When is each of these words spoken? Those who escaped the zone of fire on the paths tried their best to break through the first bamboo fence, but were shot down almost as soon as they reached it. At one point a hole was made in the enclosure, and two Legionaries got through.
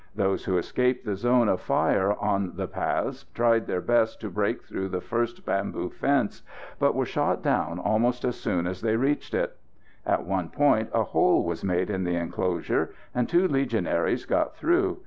Those 0.15 0.45
who 0.45 0.57
escaped 0.57 1.05
the 1.05 1.15
zone 1.15 1.47
of 1.47 1.61
fire 1.61 2.13
on 2.13 2.53
the 2.55 2.67
paths 2.67 3.25
tried 3.35 3.67
their 3.67 3.81
best 3.81 4.19
to 4.21 4.31
break 4.31 4.63
through 4.63 4.89
the 4.89 4.99
first 4.99 5.45
bamboo 5.45 5.91
fence, 5.91 6.41
but 6.79 6.95
were 6.95 7.05
shot 7.05 7.43
down 7.43 7.77
almost 7.77 8.25
as 8.25 8.35
soon 8.35 8.65
as 8.65 8.81
they 8.81 8.95
reached 8.95 9.35
it. 9.35 9.57
At 10.03 10.25
one 10.25 10.49
point 10.49 10.89
a 10.91 11.03
hole 11.03 11.43
was 11.43 11.63
made 11.63 11.91
in 11.91 12.03
the 12.03 12.15
enclosure, 12.15 12.95
and 13.13 13.29
two 13.29 13.47
Legionaries 13.47 14.25
got 14.25 14.55
through. 14.55 14.97